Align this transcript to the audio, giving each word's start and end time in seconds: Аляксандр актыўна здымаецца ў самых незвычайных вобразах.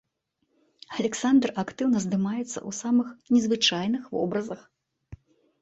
Аляксандр 1.01 1.49
актыўна 1.63 2.01
здымаецца 2.05 2.45
ў 2.67 2.71
самых 2.81 3.07
незвычайных 3.37 4.03
вобразах. 4.15 4.65